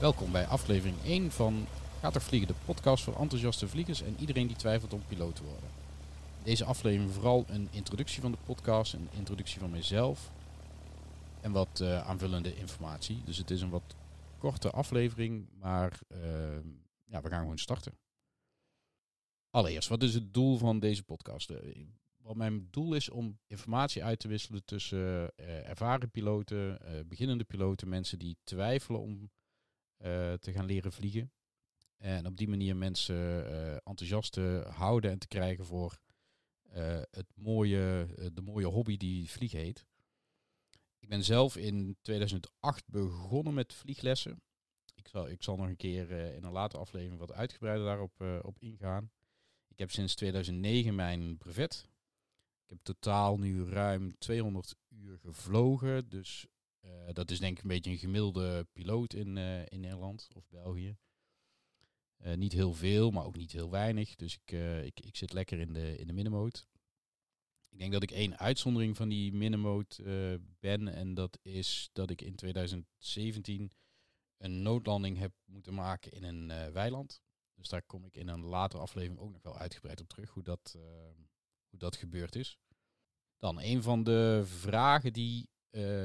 Welkom 0.00 0.32
bij 0.32 0.46
aflevering 0.46 0.96
1 1.04 1.30
van 1.30 1.66
Gaat 2.00 2.14
er 2.14 2.20
vliegen, 2.20 2.48
de 2.48 2.54
podcast 2.64 3.04
voor 3.04 3.16
enthousiaste 3.16 3.68
vliegers 3.68 4.02
en 4.02 4.16
iedereen 4.18 4.46
die 4.46 4.56
twijfelt 4.56 4.92
om 4.92 5.02
piloot 5.08 5.36
te 5.36 5.42
worden. 5.42 5.68
Deze 6.42 6.64
aflevering 6.64 7.12
vooral 7.12 7.44
een 7.48 7.68
introductie 7.70 8.20
van 8.20 8.30
de 8.30 8.38
podcast, 8.44 8.92
een 8.92 9.08
introductie 9.12 9.60
van 9.60 9.70
mezelf 9.70 10.30
en 11.40 11.52
wat 11.52 11.80
uh, 11.82 12.08
aanvullende 12.08 12.56
informatie. 12.56 13.22
Dus 13.24 13.36
het 13.36 13.50
is 13.50 13.60
een 13.60 13.70
wat 13.70 13.96
korte 14.38 14.70
aflevering, 14.70 15.48
maar 15.52 15.98
uh, 16.08 16.18
ja, 17.04 17.22
we 17.22 17.28
gaan 17.28 17.40
gewoon 17.40 17.58
starten. 17.58 17.98
Allereerst, 19.50 19.88
wat 19.88 20.02
is 20.02 20.14
het 20.14 20.34
doel 20.34 20.58
van 20.58 20.78
deze 20.78 21.02
podcast? 21.02 21.50
Uh, 21.50 21.58
wat 22.16 22.36
mijn 22.36 22.68
doel 22.70 22.94
is 22.94 23.10
om 23.10 23.38
informatie 23.46 24.04
uit 24.04 24.18
te 24.18 24.28
wisselen 24.28 24.64
tussen 24.64 25.36
ervaren 25.64 26.10
piloten, 26.10 26.78
beginnende 27.08 27.44
piloten, 27.44 27.88
mensen 27.88 28.18
die 28.18 28.36
twijfelen 28.44 29.00
om 29.00 29.30
te 30.38 30.52
gaan 30.52 30.64
leren 30.64 30.92
vliegen. 30.92 31.32
En 31.96 32.26
op 32.26 32.36
die 32.36 32.48
manier 32.48 32.76
mensen 32.76 33.16
uh, 33.16 33.72
enthousiast 33.72 34.32
te 34.32 34.66
houden 34.68 35.10
en 35.10 35.18
te 35.18 35.28
krijgen 35.28 35.64
voor 35.64 35.98
uh, 36.76 37.02
het 37.10 37.26
mooie, 37.34 38.08
de 38.32 38.42
mooie 38.42 38.66
hobby 38.66 38.96
die 38.96 39.30
vliegen 39.30 39.58
heet. 39.58 39.86
Ik 40.98 41.08
ben 41.08 41.24
zelf 41.24 41.56
in 41.56 41.96
2008 42.02 42.86
begonnen 42.86 43.54
met 43.54 43.74
vlieglessen. 43.74 44.42
Ik 44.94 45.08
zal, 45.08 45.28
ik 45.28 45.42
zal 45.42 45.56
nog 45.56 45.66
een 45.66 45.76
keer 45.76 46.10
in 46.10 46.44
een 46.44 46.52
latere 46.52 46.82
aflevering 46.82 47.18
wat 47.18 47.32
uitgebreider 47.32 47.86
daarop 47.86 48.24
op 48.42 48.58
ingaan. 48.58 49.10
Ik 49.68 49.78
heb 49.78 49.90
sinds 49.90 50.14
2009 50.14 50.94
mijn 50.94 51.36
brevet. 51.38 51.88
Ik 52.62 52.70
heb 52.70 52.78
totaal 52.82 53.38
nu 53.38 53.64
ruim 53.64 54.18
200 54.18 54.74
uur 54.88 55.18
gevlogen. 55.18 56.08
Dus 56.08 56.46
dat 57.12 57.30
is 57.30 57.38
denk 57.38 57.56
ik 57.56 57.62
een 57.62 57.68
beetje 57.68 57.90
een 57.90 57.98
gemiddelde 57.98 58.66
piloot 58.72 59.14
in, 59.14 59.36
in 59.68 59.80
Nederland 59.80 60.28
of 60.34 60.48
België. 60.48 60.96
Uh, 62.24 62.34
niet 62.34 62.52
heel 62.52 62.74
veel, 62.74 63.10
maar 63.10 63.24
ook 63.24 63.36
niet 63.36 63.52
heel 63.52 63.70
weinig. 63.70 64.14
Dus 64.14 64.38
ik, 64.44 64.52
ik, 64.84 65.00
ik 65.00 65.16
zit 65.16 65.32
lekker 65.32 65.58
in 65.58 65.72
de, 65.72 65.96
in 65.96 66.06
de. 66.06 66.50
Ik 67.70 67.78
denk 67.78 67.92
dat 67.92 68.02
ik 68.02 68.10
één 68.10 68.38
uitzondering 68.38 68.96
van 68.96 69.08
die 69.08 69.32
middenmoot 69.32 70.00
ben. 70.60 70.88
En 70.88 71.14
dat 71.14 71.38
is 71.42 71.90
dat 71.92 72.10
ik 72.10 72.22
in 72.22 72.34
2017 72.34 73.72
een 74.38 74.62
noodlanding 74.62 75.18
heb 75.18 75.32
moeten 75.44 75.74
maken 75.74 76.12
in 76.12 76.22
een 76.22 76.72
weiland. 76.72 77.20
Dus 77.54 77.68
daar 77.68 77.82
kom 77.82 78.04
ik 78.04 78.16
in 78.16 78.28
een 78.28 78.44
latere 78.44 78.82
aflevering 78.82 79.20
ook 79.20 79.32
nog 79.32 79.42
wel 79.42 79.58
uitgebreid 79.58 80.00
op 80.00 80.08
terug, 80.08 80.30
hoe 80.30 80.42
dat, 80.42 80.78
hoe 81.68 81.78
dat 81.78 81.96
gebeurd 81.96 82.36
is. 82.36 82.58
Dan 83.38 83.60
een 83.60 83.82
van 83.82 84.04
de 84.04 84.42
vragen 84.44 85.12
die 85.12 85.48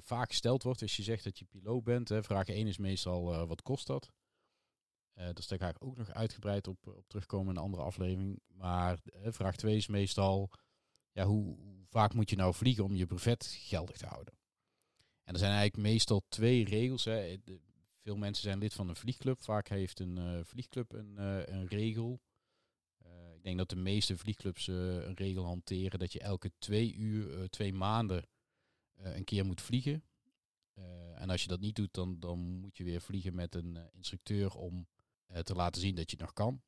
vaak 0.00 0.28
gesteld 0.28 0.62
wordt 0.62 0.82
als 0.82 0.96
je 0.96 1.02
zegt 1.02 1.24
dat 1.24 1.38
je 1.38 1.44
piloot 1.44 1.84
bent. 1.84 2.08
Hè, 2.08 2.22
vraag 2.22 2.48
1 2.48 2.66
is 2.66 2.78
meestal 2.78 3.46
wat 3.46 3.62
kost 3.62 3.86
dat? 3.86 4.12
Uh, 5.14 5.28
daar 5.48 5.58
ga 5.58 5.68
ik 5.68 5.84
ook 5.84 5.96
nog 5.96 6.10
uitgebreid 6.10 6.68
op, 6.68 6.86
op 6.86 7.08
terugkomen 7.08 7.48
in 7.48 7.56
een 7.56 7.62
andere 7.62 7.82
aflevering. 7.82 8.40
Maar 8.46 8.98
uh, 9.04 9.26
vraag 9.32 9.56
2 9.56 9.76
is 9.76 9.86
meestal, 9.86 10.50
ja, 11.12 11.24
hoe, 11.24 11.56
hoe, 11.56 11.84
vaak 11.88 12.14
moet 12.14 12.30
je 12.30 12.36
nou 12.36 12.54
vliegen 12.54 12.84
om 12.84 12.94
je 12.94 13.06
brevet 13.06 13.46
geldig 13.46 13.96
te 13.96 14.06
houden? 14.06 14.34
En 15.22 15.32
er 15.32 15.38
zijn 15.38 15.52
eigenlijk 15.52 15.88
meestal 15.88 16.22
twee 16.28 16.64
regels. 16.64 17.04
Hè. 17.04 17.36
Veel 18.00 18.16
mensen 18.16 18.42
zijn 18.42 18.58
lid 18.58 18.74
van 18.74 18.88
een 18.88 18.96
vliegclub. 18.96 19.42
Vaak 19.42 19.68
heeft 19.68 20.00
een 20.00 20.16
uh, 20.16 20.44
vliegclub 20.44 20.92
een, 20.92 21.18
een 21.52 21.66
regel. 21.66 22.20
ik 23.34 23.42
denk 23.42 23.58
dat 23.58 23.68
de 23.68 23.76
meeste 23.76 24.16
vliegclubs 24.16 24.66
een 24.66 25.14
regel 25.14 25.44
hanteren 25.44 25.98
dat 25.98 26.12
je 26.12 26.20
elke 26.20 26.52
twee 26.58 26.94
uur, 26.94 27.48
twee 27.50 27.72
maanden 27.72 28.28
een 28.96 29.24
keer 29.24 29.44
moet 29.44 29.60
vliegen. 29.60 30.04
en 31.14 31.30
als 31.30 31.42
je 31.42 31.48
dat 31.48 31.60
niet 31.60 31.76
doet, 31.76 31.94
dan, 31.94 32.20
dan 32.20 32.38
moet 32.38 32.76
je 32.76 32.84
weer 32.84 33.00
vliegen 33.00 33.34
met 33.34 33.54
een 33.54 33.78
instructeur 33.92 34.54
om 34.54 34.86
eh, 35.26 35.40
te 35.40 35.54
laten 35.54 35.80
zien 35.80 35.94
dat 35.94 36.10
je 36.10 36.16
het 36.16 36.26
nog 36.26 36.32
kan. 36.32 36.62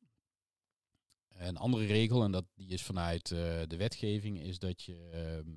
Een 1.27 1.57
andere 1.57 1.85
regel, 1.85 2.23
en 2.23 2.31
dat, 2.31 2.45
die 2.53 2.67
is 2.67 2.83
vanuit 2.83 3.27
de 3.27 3.75
wetgeving, 3.77 4.39
is 4.39 4.59
dat 4.59 4.81
je 4.81 5.43
uh, 5.45 5.53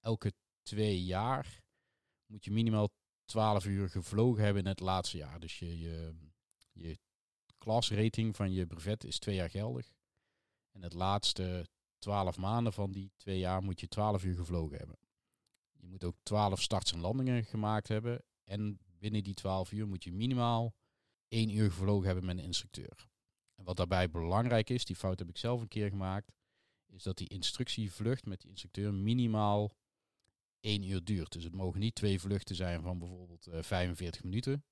elke 0.00 0.32
twee 0.62 1.04
jaar 1.04 1.62
moet 2.26 2.44
je 2.44 2.50
minimaal 2.50 2.88
12 3.24 3.66
uur 3.66 3.88
gevlogen 3.88 4.44
hebben 4.44 4.62
in 4.62 4.68
het 4.68 4.80
laatste 4.80 5.16
jaar. 5.16 5.40
Dus 5.40 5.58
je, 5.58 5.78
je, 5.78 6.14
je 6.72 6.98
klasrating 7.58 8.36
van 8.36 8.52
je 8.52 8.66
brevet 8.66 9.04
is 9.04 9.18
twee 9.18 9.34
jaar 9.34 9.50
geldig. 9.50 9.92
En 10.70 10.82
het 10.82 10.92
laatste 10.92 11.66
12 11.98 12.36
maanden 12.36 12.72
van 12.72 12.92
die 12.92 13.12
twee 13.16 13.38
jaar 13.38 13.62
moet 13.62 13.80
je 13.80 13.88
12 13.88 14.24
uur 14.24 14.36
gevlogen 14.36 14.78
hebben. 14.78 14.98
Moet 15.94 16.04
ook 16.04 16.16
12 16.22 16.62
starts 16.62 16.92
en 16.92 17.00
landingen 17.00 17.44
gemaakt 17.44 17.88
hebben. 17.88 18.24
En 18.44 18.78
binnen 18.98 19.22
die 19.22 19.34
12 19.34 19.72
uur 19.72 19.86
moet 19.86 20.04
je 20.04 20.12
minimaal 20.12 20.74
één 21.28 21.50
uur 21.50 21.70
gevlogen 21.70 22.06
hebben 22.06 22.24
met 22.24 22.38
een 22.38 22.44
instructeur. 22.44 23.08
En 23.54 23.64
wat 23.64 23.76
daarbij 23.76 24.10
belangrijk 24.10 24.70
is, 24.70 24.84
die 24.84 24.96
fout 24.96 25.18
heb 25.18 25.28
ik 25.28 25.36
zelf 25.36 25.60
een 25.60 25.68
keer 25.68 25.88
gemaakt, 25.88 26.32
is 26.86 27.02
dat 27.02 27.16
die 27.16 27.28
instructievlucht 27.28 28.26
met 28.26 28.40
die 28.40 28.50
instructeur 28.50 28.94
minimaal 28.94 29.76
één 30.60 30.82
uur 30.82 31.04
duurt. 31.04 31.32
Dus 31.32 31.44
het 31.44 31.54
mogen 31.54 31.80
niet 31.80 31.94
twee 31.94 32.20
vluchten 32.20 32.56
zijn 32.56 32.82
van 32.82 32.98
bijvoorbeeld 32.98 33.46
uh, 33.46 33.58
eh, 33.58 33.64
45 33.64 34.22
minuten. 34.22 34.64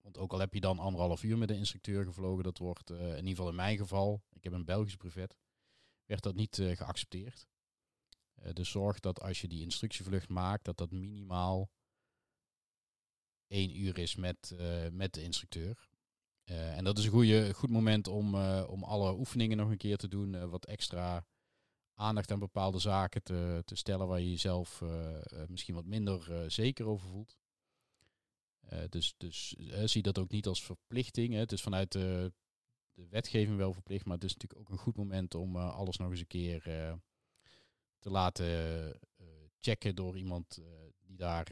Want 0.00 0.18
ook 0.18 0.32
al 0.32 0.38
heb 0.38 0.54
je 0.54 0.60
dan 0.60 0.78
anderhalf 0.78 1.22
uur 1.22 1.38
met 1.38 1.48
de 1.48 1.56
instructeur 1.56 2.04
gevlogen, 2.04 2.44
dat 2.44 2.58
wordt 2.58 2.90
uh, 2.90 2.98
in 2.98 3.16
ieder 3.16 3.28
geval 3.28 3.48
in 3.48 3.54
mijn 3.54 3.76
geval, 3.76 4.22
ik 4.32 4.44
heb 4.44 4.52
een 4.52 4.64
Belgisch 4.64 4.96
brevet, 4.96 5.36
werd 6.04 6.22
dat 6.22 6.34
niet 6.34 6.58
uh, 6.58 6.76
geaccepteerd. 6.76 7.49
Dus 8.52 8.70
zorg 8.70 9.00
dat 9.00 9.20
als 9.20 9.40
je 9.40 9.48
die 9.48 9.62
instructievlucht 9.62 10.28
maakt, 10.28 10.64
dat 10.64 10.76
dat 10.76 10.90
minimaal 10.90 11.70
één 13.46 13.80
uur 13.80 13.98
is 13.98 14.16
met, 14.16 14.54
uh, 14.54 14.88
met 14.88 15.14
de 15.14 15.22
instructeur. 15.22 15.88
Uh, 16.44 16.76
en 16.76 16.84
dat 16.84 16.98
is 16.98 17.04
een 17.04 17.10
goede, 17.10 17.54
goed 17.54 17.70
moment 17.70 18.06
om, 18.06 18.34
om 18.64 18.84
alle 18.84 19.14
oefeningen 19.14 19.56
nog 19.56 19.70
een 19.70 19.76
keer 19.76 19.96
te 19.96 20.08
doen. 20.08 20.48
wat 20.48 20.66
extra 20.66 21.26
aandacht 21.94 22.30
aan 22.30 22.38
bepaalde 22.38 22.78
zaken 22.78 23.22
te, 23.22 23.62
te 23.64 23.74
stellen 23.74 24.06
waar 24.06 24.20
je 24.20 24.30
jezelf 24.30 24.82
misschien 25.46 25.74
wat 25.74 25.84
minder 25.84 26.50
zeker 26.50 26.86
over 26.86 27.08
voelt. 27.08 27.38
dus 28.88 29.14
dus 29.16 29.48
zie 29.84 30.02
dat 30.02 30.18
ook 30.18 30.30
niet 30.30 30.46
als 30.46 30.62
verplichting. 30.62 31.32
Hè. 31.32 31.38
Het 31.38 31.52
is 31.52 31.62
vanuit 31.62 31.92
de 31.92 32.32
wetgeving 32.92 33.56
wel 33.56 33.72
verplicht, 33.72 34.04
maar 34.04 34.14
het 34.14 34.24
is 34.24 34.32
natuurlijk 34.32 34.60
ook 34.60 34.68
een 34.68 34.84
goed 34.84 34.96
moment 34.96 35.34
om 35.34 35.56
alles 35.56 35.96
nog 35.96 36.10
eens 36.10 36.20
een 36.20 36.26
keer 36.26 36.62
te 38.00 38.10
laten 38.10 38.98
checken 39.60 39.94
door 39.94 40.18
iemand 40.18 40.60
die 41.06 41.16
daar 41.16 41.46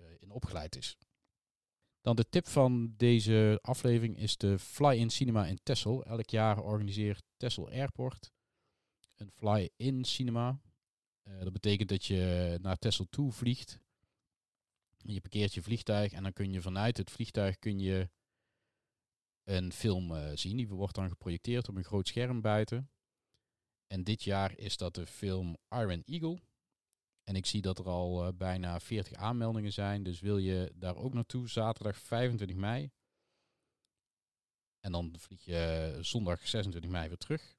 eh, 0.00 0.04
in 0.18 0.30
opgeleid 0.30 0.76
is. 0.76 0.96
Dan 2.00 2.16
de 2.16 2.28
tip 2.28 2.46
van 2.48 2.94
deze 2.96 3.58
aflevering 3.62 4.18
is 4.18 4.36
de 4.36 4.58
Fly-in 4.58 5.10
Cinema 5.10 5.46
in 5.46 5.60
Texel. 5.62 6.04
Elk 6.04 6.30
jaar 6.30 6.62
organiseert 6.62 7.22
Texel 7.36 7.70
Airport 7.70 8.32
een 9.16 9.30
Fly-in 9.30 10.04
Cinema. 10.04 10.60
Dat 11.22 11.52
betekent 11.52 11.88
dat 11.88 12.04
je 12.04 12.58
naar 12.62 12.78
Texel 12.78 13.06
toe 13.10 13.32
vliegt. 13.32 13.80
Je 14.96 15.20
parkeert 15.20 15.54
je 15.54 15.62
vliegtuig 15.62 16.12
en 16.12 16.22
dan 16.22 16.32
kun 16.32 16.52
je 16.52 16.60
vanuit 16.60 16.96
het 16.96 17.10
vliegtuig 17.10 17.58
kun 17.58 17.78
je 17.78 18.10
een 19.44 19.72
film 19.72 20.36
zien. 20.36 20.56
Die 20.56 20.68
wordt 20.68 20.94
dan 20.94 21.08
geprojecteerd 21.08 21.68
op 21.68 21.76
een 21.76 21.84
groot 21.84 22.08
scherm 22.08 22.40
buiten. 22.40 22.90
En 23.92 24.04
dit 24.04 24.22
jaar 24.22 24.58
is 24.58 24.76
dat 24.76 24.94
de 24.94 25.06
film 25.06 25.56
Iron 25.68 26.02
Eagle. 26.04 26.40
En 27.24 27.36
ik 27.36 27.46
zie 27.46 27.62
dat 27.62 27.78
er 27.78 27.88
al 27.88 28.26
uh, 28.26 28.32
bijna 28.34 28.80
40 28.80 29.12
aanmeldingen 29.12 29.72
zijn. 29.72 30.02
Dus 30.02 30.20
wil 30.20 30.38
je 30.38 30.72
daar 30.74 30.96
ook 30.96 31.14
naartoe, 31.14 31.48
zaterdag 31.48 31.98
25 31.98 32.56
mei. 32.56 32.90
En 34.80 34.92
dan 34.92 35.14
vlieg 35.18 35.44
je 35.44 35.98
zondag 36.00 36.48
26 36.48 36.90
mei 36.90 37.08
weer 37.08 37.16
terug. 37.16 37.56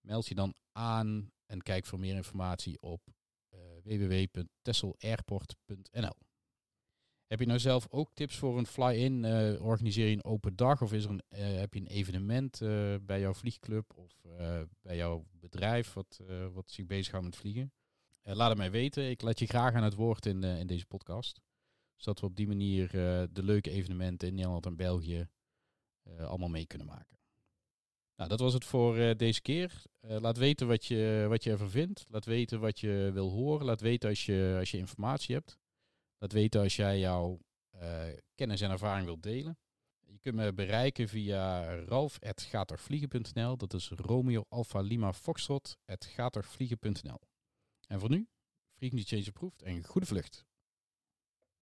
Meld 0.00 0.26
je 0.26 0.34
dan 0.34 0.54
aan 0.72 1.32
en 1.46 1.62
kijk 1.62 1.86
voor 1.86 1.98
meer 1.98 2.14
informatie 2.14 2.80
op 2.80 3.02
uh, 3.54 3.60
www.tesselairport.nl. 3.82 6.27
Heb 7.28 7.40
je 7.40 7.46
nou 7.46 7.58
zelf 7.58 7.86
ook 7.90 8.10
tips 8.14 8.36
voor 8.36 8.58
een 8.58 8.66
fly-in? 8.66 9.24
Uh, 9.24 9.64
organiseer 9.64 10.06
je 10.06 10.12
een 10.12 10.24
open 10.24 10.56
dag 10.56 10.82
of 10.82 10.92
is 10.92 11.04
er 11.04 11.10
een, 11.10 11.22
heb 11.58 11.74
je 11.74 11.80
een 11.80 11.86
evenement 11.86 12.58
bij 13.02 13.20
jouw 13.20 13.34
vliegclub 13.34 13.92
of 13.96 14.12
bij 14.82 14.96
jouw 14.96 15.26
bedrijf 15.30 15.92
wat, 15.92 16.20
wat 16.52 16.70
zich 16.70 16.86
bezighoudt 16.86 17.26
met 17.26 17.36
vliegen? 17.36 17.72
Laat 18.22 18.48
het 18.48 18.58
mij 18.58 18.70
weten. 18.70 19.10
Ik 19.10 19.22
laat 19.22 19.38
je 19.38 19.46
graag 19.46 19.74
aan 19.74 19.82
het 19.82 19.94
woord 19.94 20.26
in, 20.26 20.44
in 20.44 20.66
deze 20.66 20.86
podcast. 20.86 21.40
Zodat 21.96 22.20
we 22.20 22.26
op 22.26 22.36
die 22.36 22.46
manier 22.46 22.90
de 23.32 23.42
leuke 23.42 23.70
evenementen 23.70 24.28
in 24.28 24.34
Nederland 24.34 24.66
en 24.66 24.76
België 24.76 25.28
allemaal 26.18 26.48
mee 26.48 26.66
kunnen 26.66 26.86
maken. 26.86 27.18
Nou, 28.16 28.28
dat 28.28 28.40
was 28.40 28.52
het 28.52 28.64
voor 28.64 29.16
deze 29.16 29.42
keer. 29.42 29.82
laat 30.00 30.36
weten 30.36 30.66
wat 30.66 30.86
je, 30.86 31.26
wat 31.28 31.44
je 31.44 31.50
ervan 31.50 31.70
vindt. 31.70 32.04
Laat 32.08 32.24
weten 32.24 32.60
wat 32.60 32.80
je 32.80 33.10
wil 33.12 33.30
horen. 33.30 33.66
Laat 33.66 33.80
weten 33.80 34.08
als 34.08 34.26
je, 34.26 34.56
als 34.58 34.70
je 34.70 34.78
informatie 34.78 35.34
hebt. 35.34 35.58
Laat 36.18 36.32
weten 36.32 36.60
als 36.60 36.76
jij 36.76 36.98
jouw 36.98 37.40
kennis 38.34 38.60
en 38.60 38.70
ervaring 38.70 39.06
wilt 39.06 39.22
delen. 39.22 39.58
Je 40.00 40.18
kunt 40.18 40.34
me 40.34 40.52
bereiken 40.52 41.08
via 41.08 41.74
ralf.gatervliegen.nl. 41.84 43.56
Dat 43.56 43.74
is 43.74 43.88
Romeo 43.88 44.44
Alpha 44.48 44.80
Lima 44.80 45.12
Foxtrot 45.12 45.76
En 47.86 48.00
voor 48.00 48.10
nu, 48.10 48.28
frequency 48.74 49.06
change 49.14 49.26
approved 49.28 49.62
en 49.62 49.84
goede 49.84 50.06
vlucht. 50.06 50.47